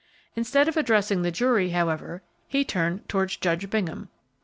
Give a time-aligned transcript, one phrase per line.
[0.35, 4.09] Instead of addressing the jury, however, he turned towards Judge Bingham.